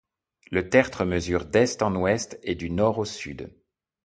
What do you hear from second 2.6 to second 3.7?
Nord au Sud.